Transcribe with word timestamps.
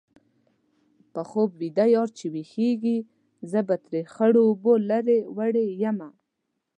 په 1.13 1.21
خوب 1.29 1.49
ویده 1.61 1.85
یار 1.95 2.09
چې 2.17 2.25
ويښېږي-زه 2.33 3.59
به 3.67 3.75
ترې 3.85 4.01
خړو 4.13 4.41
اوبو 4.49 4.73
لرې 4.89 5.19
وړې 5.35 5.65
یمه 5.83 6.09